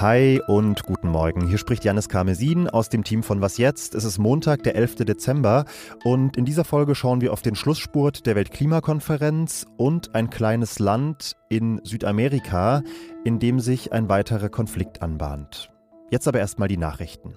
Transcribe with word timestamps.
Hi 0.00 0.40
und 0.46 0.84
guten 0.84 1.08
Morgen. 1.08 1.48
Hier 1.48 1.58
spricht 1.58 1.84
Janis 1.84 2.08
Karmesin 2.08 2.70
aus 2.70 2.88
dem 2.88 3.02
Team 3.02 3.24
von 3.24 3.40
Was 3.40 3.58
jetzt. 3.58 3.96
Es 3.96 4.04
ist 4.04 4.18
Montag, 4.18 4.62
der 4.62 4.76
11. 4.76 4.94
Dezember 5.04 5.64
und 6.04 6.36
in 6.36 6.44
dieser 6.44 6.62
Folge 6.62 6.94
schauen 6.94 7.20
wir 7.20 7.32
auf 7.32 7.42
den 7.42 7.56
Schlussspurt 7.56 8.24
der 8.24 8.36
Weltklimakonferenz 8.36 9.66
und 9.76 10.14
ein 10.14 10.30
kleines 10.30 10.78
Land 10.78 11.32
in 11.48 11.80
Südamerika, 11.82 12.84
in 13.24 13.40
dem 13.40 13.58
sich 13.58 13.92
ein 13.92 14.08
weiterer 14.08 14.50
Konflikt 14.50 15.02
anbahnt. 15.02 15.72
Jetzt 16.12 16.28
aber 16.28 16.38
erstmal 16.38 16.68
die 16.68 16.76
Nachrichten. 16.76 17.34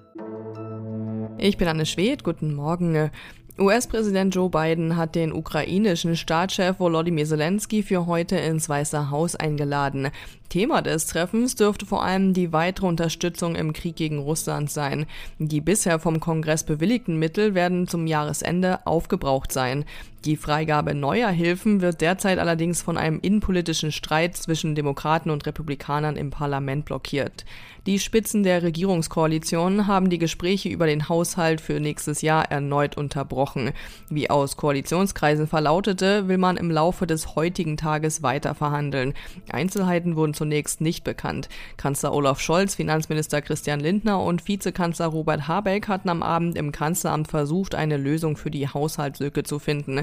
Ich 1.39 1.57
bin 1.57 1.68
Anne 1.68 1.88
Schwedt, 1.88 2.23
guten 2.23 2.54
Morgen. 2.54 3.09
US-Präsident 3.57 4.36
Joe 4.36 4.52
Biden 4.52 4.98
hat 4.98 5.16
den 5.16 5.34
ukrainischen 5.34 6.16
Staatschef 6.16 6.80
Volodymyr 6.80 7.25
Zelensky 7.25 7.82
für 7.82 8.05
heute 8.05 8.36
ins 8.36 8.70
Weiße 8.70 9.09
Haus 9.09 9.36
eingeladen. 9.36 10.09
Thema 10.51 10.82
des 10.82 11.07
Treffens 11.07 11.55
dürfte 11.55 11.86
vor 11.86 12.04
allem 12.04 12.33
die 12.33 12.51
weitere 12.51 12.86
Unterstützung 12.86 13.55
im 13.55 13.71
Krieg 13.71 13.96
gegen 13.96 14.19
Russland 14.19 14.69
sein. 14.69 15.05
Die 15.39 15.61
bisher 15.61 15.97
vom 15.97 16.19
Kongress 16.19 16.65
bewilligten 16.65 17.18
Mittel 17.18 17.55
werden 17.55 17.87
zum 17.87 18.05
Jahresende 18.05 18.86
aufgebraucht 18.86 19.54
sein. 19.54 19.86
Die 20.25 20.36
Freigabe 20.36 20.93
neuer 20.93 21.29
Hilfen 21.29 21.82
wird 21.82 22.01
derzeit 22.01 22.37
allerdings 22.37 22.83
von 22.83 22.95
einem 22.95 23.19
innenpolitischen 23.21 23.92
Streit 23.92 24.37
zwischen 24.37 24.75
Demokraten 24.75 25.32
und 25.32 25.47
Republikanern 25.47 26.15
im 26.15 26.29
Parlament 26.29 26.86
blockiert. 26.86 27.45
Die 27.87 27.97
Spitzen 27.97 28.43
der 28.43 28.61
Regierungskoalition 28.61 29.87
haben 29.87 30.11
die 30.11 30.20
Gespräche 30.20 30.70
über 30.70 30.86
den 30.86 31.09
Haushalt 31.09 31.59
für 31.59 31.79
nächstes 31.79 32.22
Jahr 32.22 32.52
erneut 32.52 32.95
unterbrochen. 32.95 33.72
Wie 34.11 34.30
aus 34.30 34.58
Koalitionskreisen 34.58 35.47
verlautete, 35.47 36.28
will 36.28 36.38
man 36.38 36.58
im 36.58 36.70
Laufe 36.70 37.08
des 37.08 37.36
heutigen 37.36 37.78
Tages 37.78 38.22
weiter 38.22 38.53
verhandeln. 38.53 39.16
Einzelheiten 39.50 40.16
wurden 40.16 40.36
zunächst 40.41 40.81
nicht 40.81 41.03
bekannt. 41.03 41.50
Kanzler 41.78 42.16
Olaf 42.16 42.39
Scholz, 42.39 42.73
Finanzminister 42.73 43.44
Christian 43.44 43.80
Lindner 43.80 44.23
und 44.23 44.48
Vizekanzler 44.48 45.06
Robert 45.06 45.48
Habeck 45.48 45.88
hatten 45.88 46.09
am 46.09 46.23
Abend 46.23 46.58
im 46.58 46.72
Kanzleramt 46.72 47.28
versucht, 47.28 47.75
eine 47.75 47.98
Lösung 47.98 48.36
für 48.36 48.50
die 48.50 48.67
Haushaltslücke 48.67 49.44
zu 49.44 49.59
finden. 49.59 50.02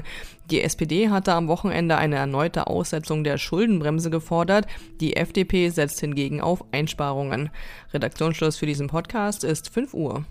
Die 0.49 0.61
SPD 0.61 1.09
hatte 1.09 1.33
am 1.33 1.49
Wochenende 1.49 1.97
eine 1.97 2.15
erneute 2.15 2.67
Aussetzung 2.67 3.25
der 3.25 3.37
Schuldenbremse 3.37 4.09
gefordert. 4.09 4.65
Die 5.01 5.17
FDP 5.17 5.67
setzt 5.67 5.99
hingegen 5.99 6.39
auf 6.39 6.63
Einsparungen. 6.71 7.49
Redaktionsschluss 7.93 8.55
für 8.55 8.65
diesen 8.65 8.87
Podcast 8.87 9.43
ist 9.43 9.73
5 9.73 9.93
Uhr. 9.93 10.23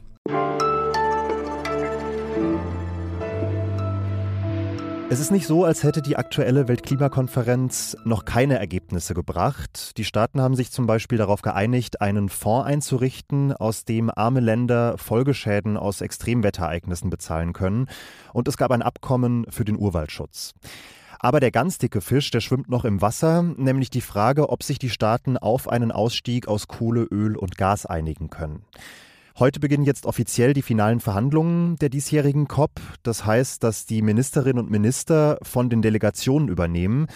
Es 5.10 5.20
ist 5.20 5.30
nicht 5.30 5.46
so, 5.46 5.64
als 5.64 5.84
hätte 5.84 6.02
die 6.02 6.16
aktuelle 6.16 6.68
Weltklimakonferenz 6.68 7.96
noch 8.04 8.26
keine 8.26 8.58
Ergebnisse 8.58 9.14
gebracht. 9.14 9.96
Die 9.96 10.04
Staaten 10.04 10.38
haben 10.38 10.54
sich 10.54 10.70
zum 10.70 10.86
Beispiel 10.86 11.16
darauf 11.16 11.40
geeinigt, 11.40 12.02
einen 12.02 12.28
Fonds 12.28 12.66
einzurichten, 12.66 13.54
aus 13.54 13.86
dem 13.86 14.10
arme 14.14 14.40
Länder 14.40 14.98
Folgeschäden 14.98 15.78
aus 15.78 16.02
Extremwetterereignissen 16.02 17.08
bezahlen 17.08 17.54
können. 17.54 17.86
Und 18.34 18.48
es 18.48 18.58
gab 18.58 18.70
ein 18.70 18.82
Abkommen 18.82 19.46
für 19.48 19.64
den 19.64 19.78
Urwaldschutz. 19.78 20.52
Aber 21.18 21.40
der 21.40 21.52
ganz 21.52 21.78
dicke 21.78 22.02
Fisch, 22.02 22.30
der 22.30 22.40
schwimmt 22.40 22.68
noch 22.68 22.84
im 22.84 23.00
Wasser, 23.00 23.42
nämlich 23.42 23.88
die 23.88 24.02
Frage, 24.02 24.50
ob 24.50 24.62
sich 24.62 24.78
die 24.78 24.90
Staaten 24.90 25.38
auf 25.38 25.68
einen 25.68 25.90
Ausstieg 25.90 26.48
aus 26.48 26.68
Kohle, 26.68 27.04
Öl 27.04 27.34
und 27.34 27.56
Gas 27.56 27.86
einigen 27.86 28.28
können. 28.28 28.62
Heute 29.38 29.60
beginnen 29.60 29.84
jetzt 29.84 30.04
offiziell 30.04 30.52
die 30.52 30.62
finalen 30.62 30.98
Verhandlungen 30.98 31.76
der 31.76 31.90
diesjährigen 31.90 32.48
COP. 32.48 32.72
Das 33.04 33.24
heißt, 33.24 33.62
dass 33.62 33.86
die 33.86 34.02
Ministerinnen 34.02 34.58
und 34.58 34.68
Minister 34.68 35.38
von 35.42 35.70
den 35.70 35.80
Delegationen 35.80 36.48
übernehmen. 36.48 37.06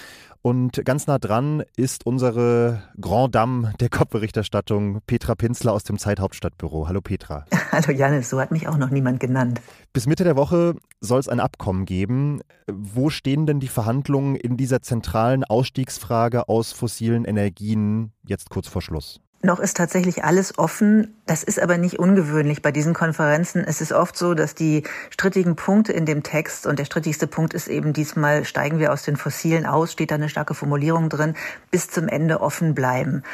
Und 0.40 0.84
ganz 0.84 1.08
nah 1.08 1.18
dran 1.18 1.64
ist 1.76 2.06
unsere 2.06 2.84
Grand 3.00 3.34
Dame 3.34 3.72
der 3.80 3.88
COP-Berichterstattung, 3.88 5.00
Petra 5.04 5.34
Pinzler 5.34 5.72
aus 5.72 5.82
dem 5.82 5.98
Zeithauptstadtbüro. 5.98 6.86
Hallo 6.86 7.00
Petra. 7.00 7.44
Hallo 7.72 7.90
Janis, 7.90 8.30
so 8.30 8.40
hat 8.40 8.52
mich 8.52 8.68
auch 8.68 8.77
noch 8.77 8.90
niemand 8.90 9.18
genannt. 9.18 9.61
Bis 9.92 10.06
Mitte 10.06 10.22
der 10.22 10.36
Woche 10.36 10.77
soll 11.00 11.18
es 11.18 11.28
ein 11.28 11.40
Abkommen 11.40 11.86
geben. 11.86 12.40
Wo 12.70 13.11
stehen 13.11 13.46
denn 13.46 13.58
die 13.58 13.66
Verhandlungen 13.66 14.36
in 14.36 14.56
dieser 14.56 14.80
zentralen 14.80 15.42
Ausstiegsfrage 15.42 16.48
aus 16.48 16.70
fossilen 16.70 17.24
Energien 17.24 18.12
jetzt 18.24 18.48
kurz 18.48 18.68
vor 18.68 18.80
Schluss? 18.80 19.21
Noch 19.45 19.58
ist 19.58 19.77
tatsächlich 19.77 20.23
alles 20.23 20.57
offen. 20.57 21.17
Das 21.27 21.42
ist 21.42 21.61
aber 21.61 21.77
nicht 21.77 21.98
ungewöhnlich 21.98 22.63
bei 22.63 22.70
diesen 22.70 22.95
Konferenzen. 22.95 23.64
Es 23.67 23.80
ist 23.80 23.92
oft 23.92 24.17
so, 24.17 24.35
dass 24.35 24.55
die 24.55 24.85
strittigen 25.11 25.57
Punkte 25.57 25.92
in 25.92 26.07
dem 26.07 26.23
Text 26.23 26.64
und 26.64 26.79
der 26.79 26.85
strittigste 26.85 27.27
Punkt 27.27 27.53
ist 27.53 27.67
eben 27.67 27.92
diesmal 27.92 28.45
steigen 28.45 28.79
wir 28.79 28.92
aus 28.92 29.03
den 29.03 29.17
Fossilen 29.17 29.67
aus, 29.67 29.91
steht 29.91 30.13
da 30.13 30.14
eine 30.14 30.29
starke 30.29 30.55
Formulierung 30.55 31.08
drin, 31.08 31.35
bis 31.73 31.91
zum 31.91 32.07
Ende 32.07 32.41
offen 32.41 32.75
bleiben. 32.77 33.25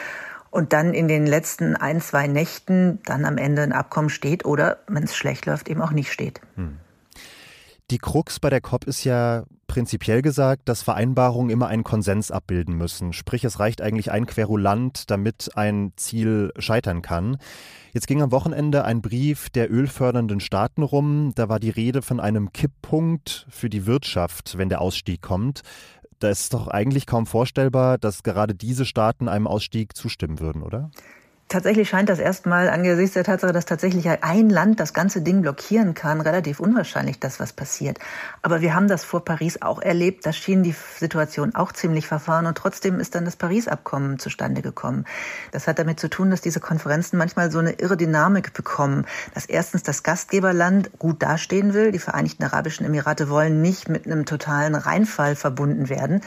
Und 0.51 0.73
dann 0.73 0.95
in 0.95 1.09
den 1.09 1.27
letzten 1.27 1.77
ein, 1.77 2.01
zwei 2.01 2.27
Nächten 2.27 3.01
dann 3.05 3.27
am 3.27 3.37
Ende 3.37 3.61
ein 3.61 3.73
Abkommen 3.73 4.09
steht 4.09 4.47
oder, 4.47 4.79
wenn 4.87 5.03
es 5.03 5.15
schlecht 5.15 5.45
läuft, 5.45 5.69
eben 5.69 5.83
auch 5.83 5.93
nicht 5.93 6.11
steht. 6.11 6.41
Hm. 6.57 6.79
Die 7.91 7.99
Krux 7.99 8.39
bei 8.39 8.51
der 8.51 8.61
COP 8.61 8.85
ist 8.85 9.05
ja 9.05 9.45
prinzipiell 9.67 10.21
gesagt, 10.21 10.69
dass 10.69 10.83
Vereinbarungen 10.83 11.51
immer 11.51 11.69
einen 11.69 11.85
Konsens 11.85 12.31
abbilden 12.31 12.77
müssen. 12.77 13.15
Sprich, 13.15 13.45
es 13.45 13.61
reicht 13.61 13.81
eigentlich 13.81 14.11
ein 14.11 14.27
Querulant, 14.27 15.11
damit 15.11 15.53
ein 15.55 15.93
Ziel 15.97 16.53
scheitern 16.59 17.01
kann. 17.01 17.39
Jetzt 17.95 18.07
ging 18.07 18.21
am 18.21 18.31
Wochenende 18.31 18.85
ein 18.85 19.01
Brief 19.01 19.49
der 19.49 19.71
ölfördernden 19.73 20.41
Staaten 20.41 20.83
rum. 20.83 21.33
Da 21.35 21.49
war 21.49 21.61
die 21.61 21.71
Rede 21.71 22.03
von 22.03 22.21
einem 22.21 22.53
Kipppunkt 22.53 23.47
für 23.49 23.71
die 23.71 23.87
Wirtschaft, 23.87 24.59
wenn 24.59 24.69
der 24.69 24.83
Ausstieg 24.83 25.23
kommt. 25.23 25.63
Da 26.19 26.29
ist 26.29 26.53
doch 26.53 26.69
eigentlich 26.69 27.07
kaum 27.07 27.27
vorstellbar, 27.27 27.97
dass 27.97 28.23
gerade 28.23 28.55
diese 28.55 28.85
Staaten 28.85 29.29
einem 29.29 29.47
Ausstieg 29.47 29.97
zustimmen 29.97 30.41
würden, 30.41 30.63
oder? 30.63 30.91
Tatsächlich 31.49 31.89
scheint 31.89 32.11
das 32.11 32.19
erstmal 32.19 32.69
angesichts 32.69 33.15
der 33.15 33.25
Tatsache, 33.25 33.55
dass 33.55 33.65
tatsächlich 33.65 34.07
ein 34.23 34.51
Land 34.51 34.81
das 34.81 34.93
ganze 34.93 35.23
Ding 35.23 35.41
blockieren 35.41 35.95
kann, 35.95 36.21
relativ 36.21 36.61
unwahrscheinlich, 36.61 37.21
dass 37.21 37.41
was 37.41 37.55
passiert. 37.55 37.99
Aber 38.43 38.61
wir 38.61 38.75
haben 38.75 38.87
das 38.87 39.03
vor 39.03 39.25
Paris 39.25 39.63
auch 39.63 39.81
erlebt. 39.81 40.27
Da 40.27 40.35
schien 40.35 40.63
die 40.63 40.75
Situation 40.99 41.55
auch 41.55 41.73
ziemlich 41.73 42.07
verfahren 42.07 42.45
und 42.45 42.59
trotzdem 42.59 43.01
ist 43.01 43.15
dann 43.15 43.25
das 43.25 43.37
Paris-Abkommen 43.37 44.19
zustande 44.19 44.61
gekommen. 44.61 45.07
Das 45.51 45.67
hat 45.67 45.79
damit 45.79 45.99
zu 45.99 46.11
tun, 46.11 46.31
dass 46.31 46.43
diese 46.43 46.61
Konferenzen 46.61 47.17
manchmal 47.17 47.51
so 47.51 47.61
eine 47.61 47.73
irre 47.73 47.97
Dynamik 47.97 48.53
bekommen. 48.53 49.07
Dass 49.33 49.47
erstens 49.47 49.83
das 49.83 50.03
Gastgeberland 50.03 50.99
gut 50.99 51.23
dastehen 51.23 51.73
will. 51.73 51.93
Die 51.93 51.99
Vereinigten 51.99 52.45
Arabischen 52.45 52.85
Emirate 52.85 53.31
wollen 53.31 53.63
nicht 53.63 53.89
mit 53.89 54.05
einem 54.05 54.27
totalen 54.27 54.75
Reinfall 54.75 55.35
verbunden 55.35 55.89
werden. 55.89 56.21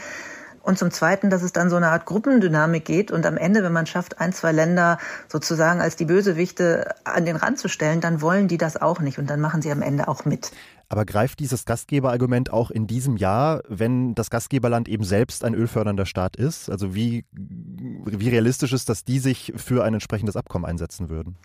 Und 0.62 0.78
zum 0.78 0.90
Zweiten, 0.90 1.28
dass 1.28 1.42
es 1.42 1.52
dann 1.52 1.70
so 1.70 1.76
eine 1.76 1.88
Art 1.88 2.06
Gruppendynamik 2.06 2.84
geht 2.84 3.10
und 3.10 3.26
am 3.26 3.36
Ende, 3.36 3.64
wenn 3.64 3.72
man 3.72 3.86
schafft, 3.86 4.20
ein, 4.20 4.32
zwei 4.32 4.52
Länder 4.52 4.98
sozusagen 5.28 5.80
als 5.80 5.96
die 5.96 6.04
Bösewichte 6.04 6.94
an 7.04 7.24
den 7.24 7.36
Rand 7.36 7.58
zu 7.58 7.68
stellen, 7.68 8.00
dann 8.00 8.20
wollen 8.20 8.46
die 8.46 8.58
das 8.58 8.80
auch 8.80 9.00
nicht 9.00 9.18
und 9.18 9.28
dann 9.28 9.40
machen 9.40 9.60
sie 9.60 9.72
am 9.72 9.82
Ende 9.82 10.06
auch 10.06 10.24
mit. 10.24 10.52
Aber 10.92 11.06
greift 11.06 11.40
dieses 11.40 11.64
Gastgeberargument 11.64 12.52
auch 12.52 12.70
in 12.70 12.86
diesem 12.86 13.16
Jahr, 13.16 13.62
wenn 13.66 14.14
das 14.14 14.28
Gastgeberland 14.28 14.88
eben 14.88 15.04
selbst 15.04 15.42
ein 15.42 15.54
ölfördernder 15.54 16.04
Staat 16.04 16.36
ist? 16.36 16.68
Also 16.68 16.94
wie, 16.94 17.24
wie 17.32 18.28
realistisch 18.28 18.74
ist, 18.74 18.90
dass 18.90 19.02
die 19.02 19.18
sich 19.18 19.54
für 19.56 19.84
ein 19.84 19.94
entsprechendes 19.94 20.36
Abkommen 20.36 20.66
einsetzen 20.66 21.08
würden? 21.08 21.36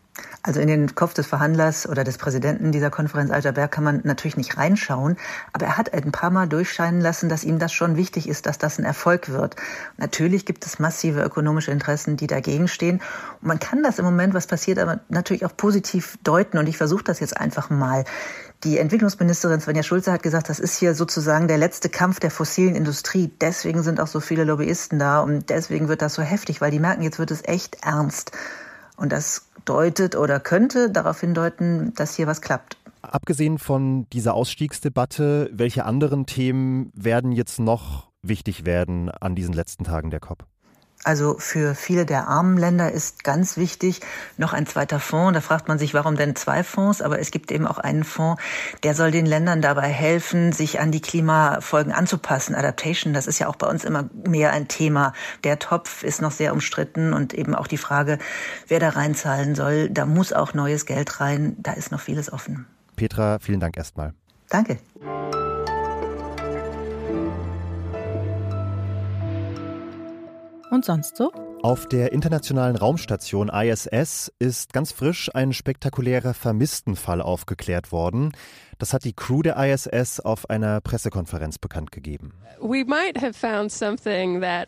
Also 0.44 0.60
in 0.60 0.68
den 0.68 0.96
Kopf 0.96 1.14
des 1.14 1.28
Verhandlers 1.28 1.88
oder 1.88 2.04
des 2.04 2.18
Präsidenten 2.18 2.74
dieser 2.74 2.90
Konferenz 2.90 3.32
Alter 3.32 3.54
Berg 3.54 3.72
kann 3.72 3.86
man 3.86 4.02
natürlich 4.04 4.36
nicht 4.36 4.58
reinschauen, 4.58 5.16
aber 5.54 5.68
er 5.68 5.78
hat 5.78 5.94
ein 5.94 6.12
paar 6.12 6.30
Mal 6.30 6.50
durchscheinen 6.50 7.00
lassen, 7.00 7.30
dass 7.30 7.46
ihm 7.46 7.58
das 7.58 7.72
schon 7.72 7.96
wichtig 7.96 8.28
ist, 8.28 8.48
dass 8.48 8.58
das 8.58 8.80
ein 8.80 8.84
Erfolg 8.84 9.30
wird. 9.30 9.56
Natürlich 9.96 10.46
gibt 10.46 10.66
es 10.66 10.78
massive 10.80 11.22
ökonomische 11.22 11.72
Interessen, 11.72 12.18
die 12.18 12.28
dagegen 12.28 12.68
stehen. 12.68 13.02
Und 13.42 13.48
man 13.48 13.60
kann 13.60 13.82
das 13.82 13.98
im 13.98 14.04
Moment, 14.04 14.34
was 14.34 14.48
passiert, 14.48 14.80
aber 14.80 15.00
natürlich 15.08 15.46
auch 15.46 15.56
positiv 15.56 16.18
deuten. 16.24 16.58
Und 16.58 16.68
ich 16.68 16.76
versuche 16.76 17.04
das 17.06 17.22
jetzt 17.22 17.38
einfach 17.38 17.70
mal. 17.70 18.04
Die 18.64 18.80
Entwicklungsministerin 18.80 19.60
Svenja 19.60 19.84
Schulze 19.84 20.12
hat 20.12 20.24
gesagt, 20.24 20.50
das 20.50 20.60
ist 20.60 20.78
hier 20.78 20.96
sozusagen 20.96 21.48
der 21.48 21.60
letzte 21.60 21.90
Kampf 21.90 22.20
der 22.20 22.32
fossilen 22.32 22.76
Industrie. 22.76 23.32
Deswegen 23.40 23.84
sind 23.84 24.00
auch 24.00 24.08
so 24.08 24.20
viele 24.20 24.46
Lobbyisten 24.46 24.98
da 24.98 25.20
und 25.20 25.50
deswegen 25.52 25.88
wird 25.90 26.02
das 26.02 26.16
so 26.16 26.24
heftig, 26.24 26.60
weil 26.60 26.72
die 26.72 26.80
merken, 26.80 27.04
jetzt 27.04 27.20
wird 27.20 27.30
es 27.30 27.44
echt 27.46 27.86
ernst. 27.86 28.32
Und 28.96 29.12
das 29.12 29.48
deutet 29.66 30.16
oder 30.16 30.40
könnte 30.40 30.90
darauf 30.90 31.20
hindeuten, 31.20 31.94
dass 31.94 32.16
hier 32.16 32.26
was 32.26 32.42
klappt. 32.42 32.78
Abgesehen 33.04 33.60
von 33.60 34.10
dieser 34.12 34.34
Ausstiegsdebatte, 34.34 35.52
welche 35.54 35.86
anderen 35.86 36.26
Themen 36.26 36.92
werden 36.96 37.32
jetzt 37.32 37.60
noch 37.60 38.10
wichtig 38.24 38.66
werden 38.66 39.10
an 39.10 39.36
diesen 39.36 39.54
letzten 39.54 39.84
Tagen 39.84 40.10
der 40.10 40.20
COP? 40.20 40.46
Also 41.04 41.38
für 41.38 41.76
viele 41.76 42.06
der 42.06 42.28
armen 42.28 42.58
Länder 42.58 42.92
ist 42.92 43.24
ganz 43.24 43.56
wichtig 43.56 44.02
noch 44.36 44.54
ein 44.54 44.66
zweiter 44.66 45.00
Fonds. 45.00 45.34
Da 45.34 45.42
fragt 45.42 45.68
man 45.68 45.80
sich, 45.80 45.94
warum 45.94 46.18
denn 46.18 46.36
zwei 46.36 46.64
Fonds? 46.64 47.02
Aber 47.02 47.20
es 47.20 47.32
gibt 47.32 47.52
eben 47.52 47.66
auch 47.68 47.78
einen 47.78 48.04
Fonds, 48.04 48.42
der 48.84 48.94
soll 48.94 49.12
den 49.12 49.26
Ländern 49.26 49.62
dabei 49.62 49.88
helfen, 49.88 50.52
sich 50.52 50.80
an 50.80 50.92
die 50.92 51.00
Klimafolgen 51.00 51.94
anzupassen. 51.94 52.56
Adaptation, 52.56 53.14
das 53.14 53.28
ist 53.28 53.40
ja 53.40 53.48
auch 53.48 53.56
bei 53.56 53.68
uns 53.68 53.84
immer 53.84 54.10
mehr 54.28 54.52
ein 54.52 54.68
Thema. 54.68 55.14
Der 55.44 55.60
Topf 55.60 56.04
ist 56.04 56.22
noch 56.22 56.32
sehr 56.32 56.52
umstritten 56.52 57.14
und 57.14 57.34
eben 57.34 57.56
auch 57.56 57.68
die 57.68 57.78
Frage, 57.78 58.18
wer 58.68 58.80
da 58.80 58.90
reinzahlen 58.90 59.56
soll. 59.56 59.90
Da 59.90 60.06
muss 60.06 60.34
auch 60.34 60.54
neues 60.54 60.86
Geld 60.86 61.22
rein. 61.22 61.56
Da 61.60 61.74
ist 61.74 61.92
noch 61.92 62.02
vieles 62.02 62.34
offen. 62.34 62.66
Petra, 62.96 63.40
vielen 63.40 63.60
Dank 63.60 63.78
erstmal. 63.78 64.14
Danke. 64.50 64.78
Und 70.78 70.86
sonst 70.86 71.18
so? 71.18 71.32
Auf 71.64 71.88
der 71.88 72.12
internationalen 72.12 72.76
Raumstation 72.76 73.50
ISS 73.50 74.32
ist 74.38 74.74
ganz 74.74 74.92
frisch 74.92 75.32
ein 75.34 75.52
spektakulärer 75.52 76.36
Vermisstenfall 76.36 77.20
aufgeklärt 77.20 77.92
worden. 77.92 78.34
Das 78.78 78.94
hat 78.94 79.04
die 79.04 79.14
Crew 79.14 79.42
der 79.42 79.58
ISS 79.58 80.20
auf 80.20 80.52
einer 80.52 80.80
Pressekonferenz 80.82 81.58
bekannt 81.58 81.92
gegeben. 81.92 82.32
We 82.62 82.86
might 82.86 83.20
have 83.20 83.34
found 83.34 83.72
something 83.72 84.40
that 84.42 84.68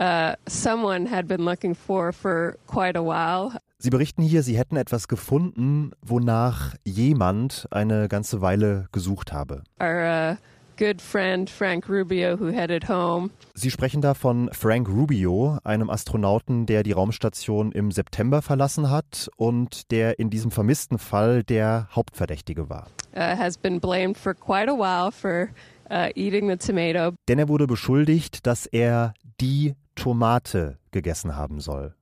uh, 0.00 0.34
someone 0.50 1.08
had 1.08 1.28
been 1.28 1.42
looking 1.42 1.76
for 1.76 2.12
for 2.12 2.56
quite 2.66 2.98
a 2.98 3.02
while. 3.04 3.60
Sie 3.78 3.90
berichten 3.90 4.22
hier, 4.22 4.42
Sie 4.42 4.58
hätten 4.58 4.76
etwas 4.76 5.06
gefunden, 5.06 5.92
wonach 6.02 6.74
jemand 6.82 7.68
eine 7.70 8.08
ganze 8.08 8.40
Weile 8.40 8.88
gesucht 8.90 9.32
habe. 9.32 9.62
Our, 9.80 10.32
uh 10.32 10.57
good 10.78 11.02
friend 11.02 11.50
Frank 11.50 11.88
Rubio 11.88 12.38
who 12.38 12.52
headed 12.52 12.88
home. 12.88 13.30
Sie 13.54 13.70
sprechen 13.70 14.00
da 14.00 14.14
von 14.14 14.48
Frank 14.52 14.88
Rubio, 14.88 15.58
einem 15.64 15.90
Astronauten, 15.90 16.66
der 16.66 16.84
die 16.84 16.92
Raumstation 16.92 17.72
im 17.72 17.90
September 17.90 18.40
verlassen 18.40 18.88
hat 18.88 19.28
und 19.36 19.90
der 19.90 20.18
in 20.18 20.30
diesem 20.30 20.50
vermissten 20.50 20.98
Fall 20.98 21.42
der 21.42 21.88
Hauptverdächtige 21.90 22.70
war. 22.70 22.86
Uh, 23.14 23.36
has 23.36 23.58
been 23.58 23.80
blamed 23.80 24.16
for 24.16 24.32
quite 24.32 24.70
a 24.70 24.74
while 24.74 25.10
for 25.10 25.48
uh, 25.90 26.08
eating 26.14 26.48
the 26.48 26.56
tomato. 26.56 27.12
Denn 27.28 27.38
er 27.38 27.48
wurde 27.48 27.66
beschuldigt, 27.66 28.46
dass 28.46 28.66
er 28.66 29.14
die 29.40 29.74
Tomate 29.96 30.78
gegessen 30.92 31.34
haben 31.36 31.60
soll. 31.60 31.94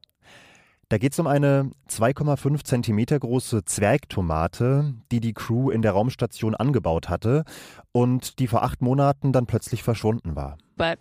Da 0.88 0.98
geht 0.98 1.14
es 1.14 1.18
um 1.18 1.26
eine 1.26 1.72
2,5 1.90 2.62
Zentimeter 2.62 3.18
große 3.18 3.64
Zwergtomate, 3.64 4.94
die 5.10 5.18
die 5.18 5.32
Crew 5.32 5.70
in 5.70 5.82
der 5.82 5.90
Raumstation 5.90 6.54
angebaut 6.54 7.08
hatte 7.08 7.44
und 7.90 8.38
die 8.38 8.46
vor 8.46 8.62
acht 8.62 8.82
Monaten 8.82 9.32
dann 9.32 9.46
plötzlich 9.46 9.82
verschwunden 9.82 10.36
war. 10.36 10.58
But 10.76 10.98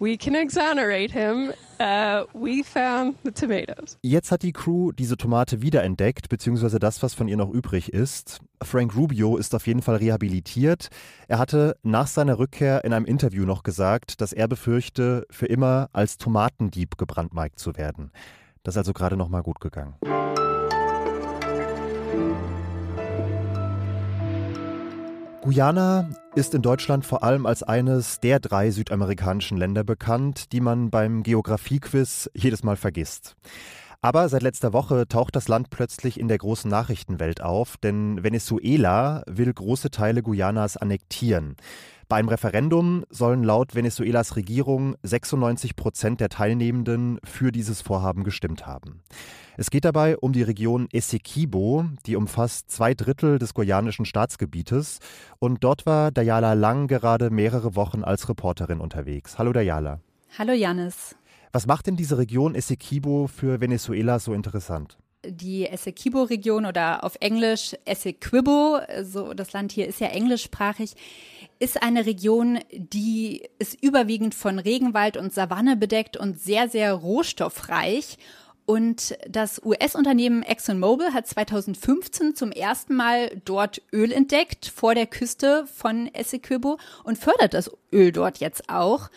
we 0.00 0.16
can 0.16 0.34
exonerate 0.34 1.12
him. 1.12 1.52
Uh, 1.78 2.24
we 2.32 2.64
found 2.64 3.16
the 3.22 3.30
tomatoes. 3.30 3.98
Jetzt 4.00 4.32
hat 4.32 4.42
die 4.42 4.52
Crew 4.52 4.92
diese 4.92 5.18
Tomate 5.18 5.60
wiederentdeckt, 5.60 6.30
beziehungsweise 6.30 6.78
das, 6.78 7.02
was 7.02 7.12
von 7.12 7.28
ihr 7.28 7.36
noch 7.36 7.50
übrig 7.50 7.92
ist. 7.92 8.40
Frank 8.62 8.96
Rubio 8.96 9.36
ist 9.36 9.54
auf 9.54 9.66
jeden 9.66 9.82
Fall 9.82 9.96
rehabilitiert. 9.96 10.88
Er 11.28 11.38
hatte 11.38 11.76
nach 11.82 12.06
seiner 12.06 12.38
Rückkehr 12.38 12.82
in 12.84 12.94
einem 12.94 13.04
Interview 13.04 13.44
noch 13.44 13.62
gesagt, 13.62 14.22
dass 14.22 14.32
er 14.32 14.48
befürchte, 14.48 15.26
für 15.30 15.46
immer 15.46 15.90
als 15.92 16.16
Tomatendieb 16.16 16.96
gebrandmarkt 16.96 17.58
zu 17.58 17.76
werden. 17.76 18.10
Das 18.62 18.74
ist 18.74 18.78
also 18.78 18.92
gerade 18.92 19.16
noch 19.16 19.28
mal 19.28 19.42
gut 19.42 19.60
gegangen. 19.60 19.94
Guyana 25.42 26.10
ist 26.34 26.54
in 26.54 26.60
Deutschland 26.60 27.06
vor 27.06 27.22
allem 27.22 27.46
als 27.46 27.62
eines 27.62 28.20
der 28.20 28.38
drei 28.38 28.70
südamerikanischen 28.70 29.56
Länder 29.56 29.82
bekannt, 29.82 30.52
die 30.52 30.60
man 30.60 30.90
beim 30.90 31.22
Geografiequiz 31.22 32.28
jedes 32.34 32.62
Mal 32.64 32.76
vergisst. 32.76 33.34
Aber 34.00 34.28
seit 34.28 34.42
letzter 34.42 34.72
Woche 34.72 35.08
taucht 35.08 35.34
das 35.34 35.48
Land 35.48 35.70
plötzlich 35.70 36.20
in 36.20 36.28
der 36.28 36.38
großen 36.38 36.70
Nachrichtenwelt 36.70 37.40
auf, 37.40 37.76
denn 37.78 38.22
Venezuela 38.22 39.22
will 39.26 39.52
große 39.52 39.90
Teile 39.90 40.22
Guyanas 40.22 40.76
annektieren. 40.76 41.56
Bei 42.08 42.16
einem 42.16 42.30
Referendum 42.30 43.04
sollen 43.10 43.44
laut 43.44 43.74
Venezuelas 43.74 44.34
Regierung 44.34 44.96
96 45.02 45.76
Prozent 45.76 46.20
der 46.20 46.30
Teilnehmenden 46.30 47.18
für 47.22 47.52
dieses 47.52 47.82
Vorhaben 47.82 48.24
gestimmt 48.24 48.66
haben. 48.66 49.02
Es 49.58 49.68
geht 49.68 49.84
dabei 49.84 50.16
um 50.16 50.32
die 50.32 50.42
Region 50.42 50.88
Essequibo, 50.90 51.84
die 52.06 52.16
umfasst 52.16 52.70
zwei 52.70 52.94
Drittel 52.94 53.38
des 53.38 53.52
guayanischen 53.52 54.06
Staatsgebietes. 54.06 55.00
Und 55.38 55.62
dort 55.62 55.84
war 55.84 56.10
Dayala 56.10 56.54
Lang 56.54 56.86
gerade 56.86 57.28
mehrere 57.28 57.76
Wochen 57.76 58.02
als 58.02 58.26
Reporterin 58.26 58.80
unterwegs. 58.80 59.36
Hallo 59.36 59.52
Dayala. 59.52 60.00
Hallo 60.38 60.54
Janis. 60.54 61.14
Was 61.52 61.66
macht 61.66 61.88
denn 61.88 61.96
diese 61.96 62.16
Region 62.16 62.54
Essequibo 62.54 63.26
für 63.26 63.60
Venezuela 63.60 64.18
so 64.18 64.32
interessant? 64.32 64.96
Die 65.24 65.66
Essequibo-Region 65.66 66.66
oder 66.66 67.04
auf 67.04 67.16
Englisch 67.20 67.74
Essequibo, 67.84 68.80
so 69.02 69.34
das 69.34 69.52
Land 69.52 69.72
hier 69.72 69.86
ist 69.86 70.00
ja 70.00 70.08
englischsprachig, 70.08 70.94
ist 71.58 71.82
eine 71.82 72.06
Region, 72.06 72.60
die 72.72 73.42
ist 73.58 73.82
überwiegend 73.82 74.34
von 74.34 74.58
Regenwald 74.58 75.16
und 75.16 75.34
Savanne 75.34 75.76
bedeckt 75.76 76.16
und 76.16 76.40
sehr, 76.40 76.68
sehr 76.68 76.92
rohstoffreich. 76.92 78.16
Und 78.64 79.16
das 79.26 79.64
US-Unternehmen 79.64 80.42
ExxonMobil 80.42 81.14
hat 81.14 81.26
2015 81.26 82.36
zum 82.36 82.52
ersten 82.52 82.94
Mal 82.94 83.30
dort 83.44 83.80
Öl 83.94 84.12
entdeckt 84.12 84.66
vor 84.66 84.94
der 84.94 85.06
Küste 85.06 85.66
von 85.74 86.12
Essequibo 86.12 86.78
und 87.02 87.16
fördert 87.16 87.54
das 87.54 87.70
Öl 87.90 88.12
dort 88.12 88.38
jetzt 88.38 88.68
auch. 88.68 89.08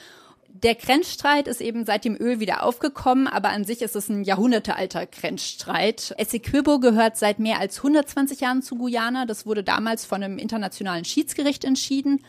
Der 0.63 0.75
Grenzstreit 0.75 1.47
ist 1.47 1.59
eben 1.59 1.85
seit 1.85 2.05
dem 2.05 2.15
Öl 2.15 2.39
wieder 2.39 2.63
aufgekommen, 2.63 3.27
aber 3.27 3.49
an 3.49 3.63
sich 3.63 3.81
ist 3.81 3.95
es 3.95 4.09
ein 4.09 4.23
jahrhundertealter 4.23 5.07
Grenzstreit. 5.07 6.13
Essequibo 6.17 6.79
gehört 6.79 7.17
seit 7.17 7.39
mehr 7.39 7.59
als 7.59 7.77
120 7.77 8.41
Jahren 8.41 8.61
zu 8.61 8.75
Guyana. 8.75 9.25
Das 9.25 9.47
wurde 9.47 9.63
damals 9.63 10.05
von 10.05 10.21
einem 10.21 10.37
internationalen 10.37 11.03
Schiedsgericht 11.03 11.65
entschieden. 11.65 12.19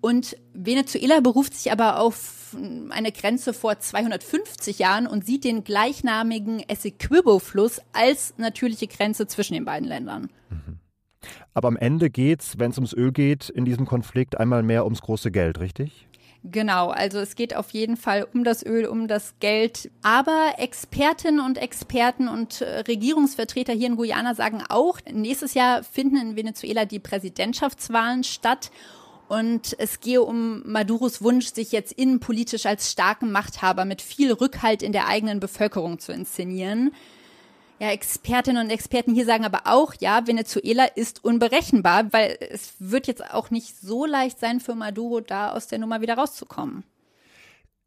Und 0.00 0.38
Venezuela 0.54 1.20
beruft 1.20 1.54
sich 1.54 1.70
aber 1.70 2.00
auf 2.00 2.56
eine 2.90 3.12
Grenze 3.12 3.52
vor 3.52 3.78
250 3.78 4.78
Jahren 4.78 5.06
und 5.06 5.26
sieht 5.26 5.44
den 5.44 5.62
gleichnamigen 5.62 6.60
Essequibo-Fluss 6.60 7.82
als 7.92 8.34
natürliche 8.38 8.86
Grenze 8.86 9.26
zwischen 9.26 9.54
den 9.54 9.66
beiden 9.66 9.86
Ländern. 9.86 10.30
Mhm. 10.48 10.78
Aber 11.52 11.68
am 11.68 11.76
Ende 11.76 12.08
geht 12.08 12.42
es, 12.42 12.58
wenn 12.58 12.70
es 12.70 12.78
ums 12.78 12.92
Öl 12.92 13.12
geht, 13.12 13.50
in 13.50 13.64
diesem 13.64 13.84
Konflikt 13.84 14.38
einmal 14.38 14.62
mehr 14.62 14.84
ums 14.84 15.02
große 15.02 15.30
Geld, 15.30 15.58
richtig? 15.58 16.06
Genau, 16.44 16.90
also 16.90 17.18
es 17.18 17.34
geht 17.34 17.56
auf 17.56 17.70
jeden 17.70 17.96
Fall 17.96 18.26
um 18.32 18.44
das 18.44 18.64
Öl, 18.64 18.86
um 18.86 19.08
das 19.08 19.34
Geld. 19.40 19.90
Aber 20.02 20.54
Expertinnen 20.58 21.40
und 21.40 21.58
Experten 21.58 22.28
und 22.28 22.60
äh, 22.60 22.80
Regierungsvertreter 22.80 23.72
hier 23.72 23.88
in 23.88 23.96
Guyana 23.96 24.34
sagen 24.34 24.62
auch, 24.68 24.98
nächstes 25.10 25.54
Jahr 25.54 25.82
finden 25.82 26.16
in 26.16 26.36
Venezuela 26.36 26.84
die 26.84 27.00
Präsidentschaftswahlen 27.00 28.22
statt. 28.22 28.70
Und 29.28 29.74
es 29.78 29.98
gehe 30.00 30.22
um 30.22 30.62
Maduros 30.70 31.20
Wunsch, 31.20 31.52
sich 31.52 31.72
jetzt 31.72 31.92
innenpolitisch 31.92 32.64
als 32.64 32.92
starken 32.92 33.32
Machthaber 33.32 33.84
mit 33.84 34.00
viel 34.00 34.32
Rückhalt 34.32 34.82
in 34.82 34.92
der 34.92 35.08
eigenen 35.08 35.40
Bevölkerung 35.40 35.98
zu 35.98 36.12
inszenieren. 36.12 36.92
Ja, 37.78 37.90
Expertinnen 37.90 38.64
und 38.64 38.70
Experten 38.70 39.14
hier 39.14 39.26
sagen 39.26 39.44
aber 39.44 39.62
auch, 39.64 39.92
ja, 40.00 40.26
Venezuela 40.26 40.84
ist 40.84 41.22
unberechenbar, 41.24 42.12
weil 42.12 42.38
es 42.40 42.74
wird 42.78 43.06
jetzt 43.06 43.22
auch 43.34 43.50
nicht 43.50 43.76
so 43.76 44.06
leicht 44.06 44.38
sein 44.38 44.60
für 44.60 44.74
Maduro, 44.74 45.20
da 45.20 45.52
aus 45.52 45.66
der 45.66 45.78
Nummer 45.78 46.00
wieder 46.00 46.16
rauszukommen. 46.16 46.84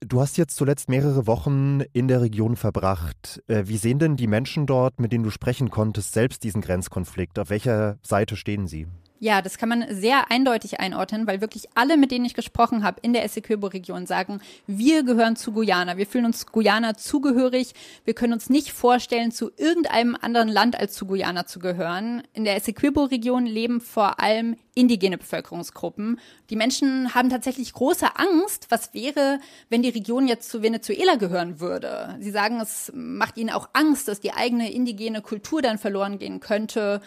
Du 0.01 0.21
hast 0.21 0.37
jetzt 0.37 0.55
zuletzt 0.55 0.89
mehrere 0.89 1.27
Wochen 1.27 1.81
in 1.91 2.07
der 2.07 2.21
Region 2.21 2.55
verbracht. 2.55 3.43
Äh, 3.47 3.63
wie 3.65 3.77
sehen 3.77 3.99
denn 3.99 4.15
die 4.15 4.27
Menschen 4.27 4.65
dort, 4.65 4.99
mit 4.99 5.11
denen 5.11 5.25
du 5.25 5.29
sprechen 5.29 5.71
konntest, 5.71 6.13
selbst 6.13 6.43
diesen 6.43 6.61
Grenzkonflikt? 6.61 7.37
Auf 7.37 7.49
welcher 7.49 7.97
Seite 8.01 8.37
stehen 8.37 8.67
sie? 8.67 8.87
Ja, 9.21 9.41
das 9.41 9.57
kann 9.57 9.67
man 9.67 9.85
sehr 9.89 10.31
eindeutig 10.31 10.79
einordnen, 10.79 11.27
weil 11.27 11.41
wirklich 11.41 11.67
alle, 11.75 11.97
mit 11.97 12.09
denen 12.09 12.23
ich 12.23 12.35
gesprochen 12.35 12.85
habe 12.85 13.01
in 13.01 13.11
der 13.11 13.25
Essequibo-Region, 13.25 14.05
sagen, 14.05 14.39
wir 14.65 15.03
gehören 15.03 15.35
zu 15.35 15.51
Guyana. 15.51 15.97
Wir 15.97 16.07
fühlen 16.07 16.23
uns 16.23 16.45
Guyana 16.45 16.95
zugehörig. 16.95 17.73
Wir 18.05 18.13
können 18.13 18.31
uns 18.31 18.49
nicht 18.49 18.71
vorstellen, 18.71 19.31
zu 19.31 19.51
irgendeinem 19.57 20.15
anderen 20.19 20.47
Land 20.47 20.79
als 20.79 20.93
zu 20.93 21.05
Guyana 21.05 21.45
zu 21.45 21.59
gehören. 21.59 22.23
In 22.31 22.45
der 22.45 22.55
Essequibo-Region 22.55 23.45
leben 23.45 23.81
vor 23.81 24.21
allem 24.21 24.55
indigene 24.73 25.17
Bevölkerungsgruppen. 25.17 26.17
Die 26.49 26.55
Menschen 26.55 27.13
haben 27.13 27.29
tatsächlich 27.29 27.73
große 27.73 28.15
Angst, 28.15 28.67
was 28.69 28.93
wäre, 28.93 29.41
wenn 29.67 29.81
die 29.81 29.89
Region 29.89 30.29
jetzt 30.29 30.49
zu 30.49 30.61
Venezuela 30.61 31.15
gehören 31.15 31.59
würde. 31.59 32.15
Sie 32.21 32.31
sagen, 32.31 32.61
es 32.61 32.89
macht 32.95 33.37
ihnen 33.37 33.49
auch 33.49 33.67
Angst, 33.73 34.07
dass 34.07 34.21
die 34.21 34.31
eigene 34.31 34.71
indigene 34.71 35.21
Kultur 35.21 35.61
dann 35.61 35.77
verloren 35.77 36.19
gehen 36.19 36.39
könnte 36.39 37.01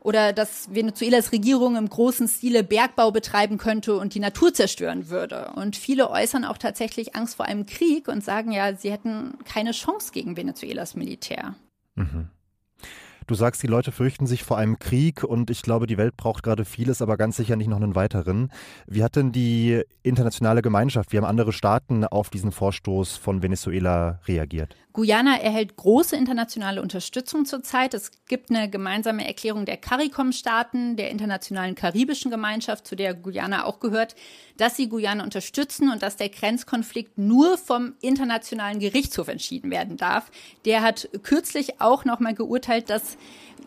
oder 0.00 0.32
dass 0.32 0.74
Venezuelas 0.74 1.32
Regierung 1.32 1.76
im 1.76 1.88
großen 1.88 2.26
Stile 2.28 2.64
Bergbau 2.64 3.10
betreiben 3.10 3.58
könnte 3.58 3.96
und 3.96 4.14
die 4.14 4.20
Natur 4.20 4.52
zerstören 4.52 5.08
würde. 5.08 5.52
Und 5.54 5.76
viele 5.76 6.10
äußern 6.10 6.44
auch 6.44 6.58
tatsächlich 6.58 7.14
Angst 7.14 7.36
vor 7.36 7.46
einem 7.46 7.66
Krieg 7.66 8.08
und 8.08 8.24
sagen 8.24 8.52
ja, 8.52 8.74
sie 8.74 8.90
hätten 8.90 9.38
keine 9.44 9.72
Chance 9.72 10.12
gegen 10.12 10.36
Venezuelas 10.36 10.94
Militär. 10.94 11.54
Mhm. 11.94 12.28
Du 13.30 13.36
sagst, 13.36 13.62
die 13.62 13.68
Leute 13.68 13.92
fürchten 13.92 14.26
sich 14.26 14.42
vor 14.42 14.58
einem 14.58 14.80
Krieg 14.80 15.22
und 15.22 15.50
ich 15.50 15.62
glaube, 15.62 15.86
die 15.86 15.98
Welt 15.98 16.16
braucht 16.16 16.42
gerade 16.42 16.64
vieles, 16.64 17.00
aber 17.00 17.16
ganz 17.16 17.36
sicher 17.36 17.54
nicht 17.54 17.68
noch 17.68 17.76
einen 17.76 17.94
weiteren. 17.94 18.50
Wie 18.88 19.04
hat 19.04 19.14
denn 19.14 19.30
die 19.30 19.84
internationale 20.02 20.62
Gemeinschaft, 20.62 21.12
wie 21.12 21.16
haben 21.16 21.24
andere 21.24 21.52
Staaten 21.52 22.04
auf 22.04 22.30
diesen 22.30 22.50
Vorstoß 22.50 23.18
von 23.18 23.40
Venezuela 23.40 24.18
reagiert? 24.26 24.74
Guyana 24.92 25.38
erhält 25.38 25.76
große 25.76 26.16
internationale 26.16 26.82
Unterstützung 26.82 27.44
zurzeit. 27.44 27.94
Es 27.94 28.10
gibt 28.26 28.50
eine 28.50 28.68
gemeinsame 28.68 29.24
Erklärung 29.24 29.64
der 29.64 29.76
CARICOM-Staaten, 29.76 30.96
der 30.96 31.10
internationalen 31.10 31.76
karibischen 31.76 32.32
Gemeinschaft, 32.32 32.88
zu 32.88 32.96
der 32.96 33.14
Guyana 33.14 33.66
auch 33.66 33.78
gehört, 33.78 34.16
dass 34.56 34.76
sie 34.76 34.88
Guyana 34.88 35.22
unterstützen 35.22 35.92
und 35.92 36.02
dass 36.02 36.16
der 36.16 36.28
Grenzkonflikt 36.28 37.18
nur 37.18 37.56
vom 37.56 37.92
internationalen 38.00 38.80
Gerichtshof 38.80 39.28
entschieden 39.28 39.70
werden 39.70 39.96
darf. 39.96 40.32
Der 40.64 40.82
hat 40.82 41.08
kürzlich 41.22 41.80
auch 41.80 42.04
nochmal 42.04 42.34
geurteilt, 42.34 42.90
dass 42.90 43.16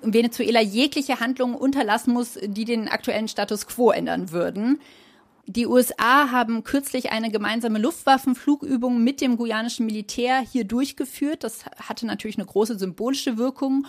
Venezuela 0.01 0.61
jegliche 0.61 1.19
Handlungen 1.19 1.55
unterlassen 1.55 2.13
muss, 2.13 2.37
die 2.41 2.65
den 2.65 2.87
aktuellen 2.87 3.27
Status 3.27 3.67
quo 3.67 3.91
ändern 3.91 4.31
würden. 4.31 4.79
Die 5.45 5.67
USA 5.67 6.31
haben 6.31 6.63
kürzlich 6.63 7.11
eine 7.11 7.29
gemeinsame 7.29 7.77
Luftwaffenflugübung 7.79 9.03
mit 9.03 9.19
dem 9.19 9.35
guyanischen 9.35 9.85
Militär 9.85 10.39
hier 10.39 10.63
durchgeführt. 10.63 11.43
Das 11.43 11.65
hatte 11.65 12.05
natürlich 12.05 12.37
eine 12.37 12.45
große 12.45 12.79
symbolische 12.79 13.37
Wirkung. 13.37 13.85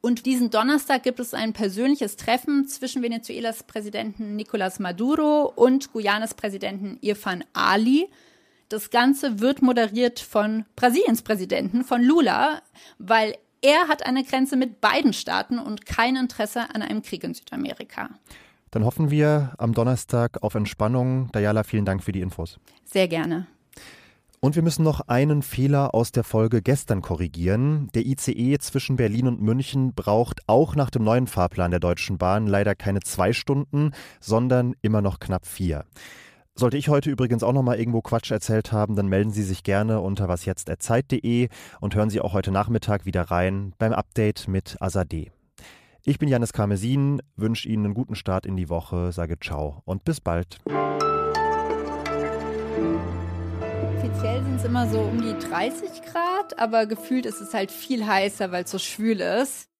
Und 0.00 0.26
diesen 0.26 0.50
Donnerstag 0.50 1.02
gibt 1.02 1.20
es 1.20 1.34
ein 1.34 1.52
persönliches 1.52 2.16
Treffen 2.16 2.66
zwischen 2.66 3.02
Venezuelas 3.02 3.64
Präsidenten 3.64 4.36
Nicolás 4.36 4.80
Maduro 4.80 5.52
und 5.54 5.92
Guyanas 5.92 6.34
Präsidenten 6.34 6.98
Irfan 7.00 7.44
Ali. 7.52 8.08
Das 8.68 8.90
Ganze 8.90 9.40
wird 9.40 9.60
moderiert 9.60 10.18
von 10.18 10.64
Brasiliens 10.76 11.22
Präsidenten, 11.22 11.84
von 11.84 12.02
Lula, 12.02 12.62
weil 12.98 13.36
er 13.62 13.88
hat 13.88 14.04
eine 14.04 14.24
Grenze 14.24 14.56
mit 14.56 14.80
beiden 14.80 15.12
Staaten 15.12 15.58
und 15.58 15.86
kein 15.86 16.16
Interesse 16.16 16.74
an 16.74 16.82
einem 16.82 17.02
Krieg 17.02 17.24
in 17.24 17.32
Südamerika. 17.32 18.10
Dann 18.70 18.84
hoffen 18.84 19.10
wir 19.10 19.52
am 19.58 19.72
Donnerstag 19.74 20.42
auf 20.42 20.54
Entspannung. 20.54 21.30
Dayala, 21.32 21.62
vielen 21.62 21.84
Dank 21.84 22.02
für 22.02 22.12
die 22.12 22.20
Infos. 22.20 22.58
Sehr 22.84 23.06
gerne. 23.06 23.46
Und 24.40 24.56
wir 24.56 24.62
müssen 24.62 24.82
noch 24.82 25.02
einen 25.02 25.42
Fehler 25.42 25.94
aus 25.94 26.10
der 26.10 26.24
Folge 26.24 26.62
gestern 26.62 27.00
korrigieren. 27.00 27.88
Der 27.94 28.04
ICE 28.04 28.58
zwischen 28.58 28.96
Berlin 28.96 29.28
und 29.28 29.40
München 29.40 29.94
braucht 29.94 30.40
auch 30.48 30.74
nach 30.74 30.90
dem 30.90 31.04
neuen 31.04 31.28
Fahrplan 31.28 31.70
der 31.70 31.78
Deutschen 31.78 32.18
Bahn 32.18 32.48
leider 32.48 32.74
keine 32.74 32.98
zwei 33.00 33.32
Stunden, 33.32 33.92
sondern 34.18 34.74
immer 34.82 35.00
noch 35.00 35.20
knapp 35.20 35.46
vier. 35.46 35.84
Sollte 36.54 36.76
ich 36.76 36.90
heute 36.90 37.08
übrigens 37.10 37.42
auch 37.42 37.54
noch 37.54 37.62
mal 37.62 37.78
irgendwo 37.78 38.02
Quatsch 38.02 38.30
erzählt 38.30 38.72
haben, 38.72 38.94
dann 38.94 39.08
melden 39.08 39.30
Sie 39.30 39.42
sich 39.42 39.62
gerne 39.62 40.00
unter 40.00 40.28
wasjetzt.zeit.de 40.28 41.48
und 41.80 41.94
hören 41.94 42.10
Sie 42.10 42.20
auch 42.20 42.34
heute 42.34 42.50
Nachmittag 42.50 43.06
wieder 43.06 43.22
rein 43.22 43.72
beim 43.78 43.94
Update 43.94 44.48
mit 44.48 44.76
Azadeh. 44.78 45.30
Ich 46.04 46.18
bin 46.18 46.28
Janis 46.28 46.52
Karmesin, 46.52 47.22
wünsche 47.36 47.66
Ihnen 47.68 47.86
einen 47.86 47.94
guten 47.94 48.16
Start 48.16 48.44
in 48.44 48.56
die 48.56 48.68
Woche, 48.68 49.12
sage 49.12 49.38
ciao 49.40 49.80
und 49.86 50.04
bis 50.04 50.20
bald. 50.20 50.58
Offiziell 53.96 54.42
sind 54.42 54.56
es 54.56 54.64
immer 54.64 54.86
so 54.90 55.00
um 55.00 55.22
die 55.22 55.38
30 55.48 56.02
Grad, 56.02 56.58
aber 56.58 56.84
gefühlt 56.84 57.24
ist 57.24 57.40
es 57.40 57.54
halt 57.54 57.70
viel 57.70 58.06
heißer, 58.06 58.52
weil 58.52 58.64
es 58.64 58.70
so 58.70 58.78
schwül 58.78 59.20
ist. 59.20 59.71